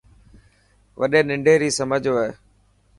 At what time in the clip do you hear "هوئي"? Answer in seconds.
2.15-2.31